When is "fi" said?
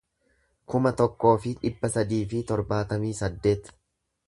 1.43-1.51, 2.33-2.41